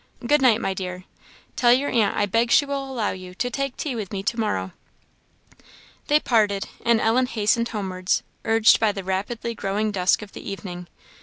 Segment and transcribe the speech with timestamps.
[0.25, 1.03] Good night, my dear!
[1.55, 4.39] Tell your aunt I beg she will allow you to take tea with me to
[4.39, 4.71] morrow."
[6.07, 10.87] They parted; and Ellen hastened homewards, urged by the rapidly growing dusk of the evening.